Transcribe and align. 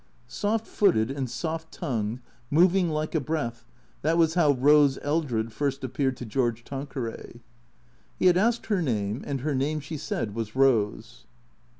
Soft 0.25 0.65
footed 0.65 1.11
and 1.11 1.29
soft 1.29 1.71
tongued, 1.71 2.21
moving 2.49 2.89
like 2.89 3.13
a 3.13 3.19
breath, 3.19 3.67
that 4.01 4.17
was 4.17 4.33
how 4.33 4.51
Eose 4.51 4.97
Eldred 5.03 5.53
first 5.53 5.83
appeared 5.83 6.17
to 6.17 6.25
George 6.25 6.63
Tanqueray. 6.63 7.41
He 8.17 8.25
had 8.25 8.35
asked 8.35 8.65
her 8.65 8.81
name, 8.81 9.23
and 9.27 9.41
her 9.41 9.53
name, 9.53 9.79
she 9.79 9.97
said, 9.97 10.33
was 10.33 10.49
Eose. 10.53 11.25